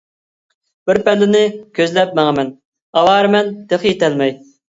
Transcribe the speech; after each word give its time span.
بىر 0.89 0.99
پەللىنى 1.07 1.41
كۆزلەپ 1.81 2.17
ماڭىمەن، 2.21 2.49
ئاۋارىمەن 3.01 3.51
تېخى 3.75 3.93
يىتەلمەي. 3.95 4.37